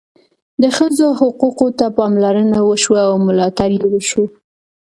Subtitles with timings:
[0.61, 4.23] د ښځو حقوقو ته پاملرنه وشوه او ملاتړ یې وشو.